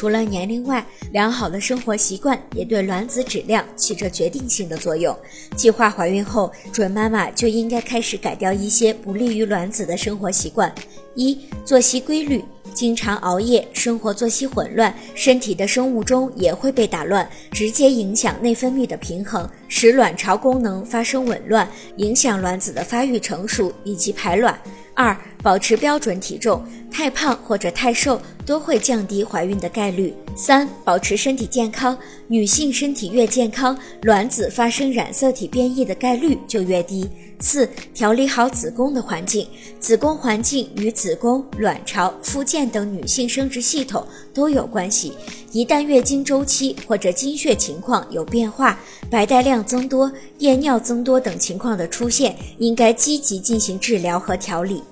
[0.00, 5.14] 除了年龄外，良好的生活习惯也对卵子质量起着决定性的作用。
[5.54, 10.74] 计划怀孕后，准妈妈就应该开始改掉一些不利于卵子的生活习惯：
[11.14, 12.42] 一、作息规律。
[12.72, 24.58] 经常熬夜，生活作息混乱，身体的生物钟也会被打乱，直接影响内分泌的平衡，使卵巢功能发生紊乱，影响卵子的发育成熟以及排卵。
[24.94, 30.14] 二、保持标准体重，太胖或者太瘦都会降低怀孕的概率。
[30.36, 31.96] 三、保持身体健康，
[32.28, 37.08] 女性身体越健康，卵子发生染色体变异的概率就越低。
[37.42, 39.46] 四、调理好子宫的环境，
[39.78, 45.14] 子宫环境与子宫、卵巢、附件等女性生殖系统都有关系。
[45.52, 48.78] 一旦月经周期或者经血情况有变化，
[49.10, 54.82] 白带量增多、夜尿增多等情况的出现，应该积极进行治疗和调理。